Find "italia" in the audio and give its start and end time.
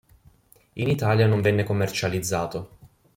0.89-1.27